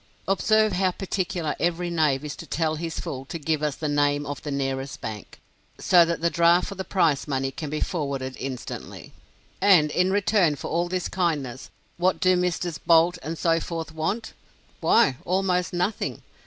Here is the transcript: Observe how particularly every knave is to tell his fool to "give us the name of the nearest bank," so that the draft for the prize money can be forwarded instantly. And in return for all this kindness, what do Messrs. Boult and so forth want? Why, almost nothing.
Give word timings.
Observe 0.27 0.71
how 0.71 0.89
particularly 0.89 1.55
every 1.59 1.91
knave 1.91 2.25
is 2.25 2.35
to 2.35 2.47
tell 2.47 2.73
his 2.73 2.99
fool 2.99 3.23
to 3.23 3.37
"give 3.37 3.61
us 3.61 3.75
the 3.75 3.87
name 3.87 4.25
of 4.25 4.41
the 4.41 4.49
nearest 4.49 4.99
bank," 4.99 5.39
so 5.77 6.03
that 6.03 6.21
the 6.21 6.29
draft 6.31 6.65
for 6.65 6.73
the 6.73 6.83
prize 6.83 7.27
money 7.27 7.51
can 7.51 7.69
be 7.69 7.79
forwarded 7.79 8.35
instantly. 8.39 9.13
And 9.61 9.91
in 9.91 10.09
return 10.09 10.55
for 10.55 10.71
all 10.71 10.89
this 10.89 11.07
kindness, 11.07 11.69
what 11.97 12.19
do 12.19 12.35
Messrs. 12.35 12.79
Boult 12.79 13.19
and 13.21 13.37
so 13.37 13.59
forth 13.59 13.93
want? 13.93 14.33
Why, 14.79 15.17
almost 15.23 15.71
nothing. 15.71 16.23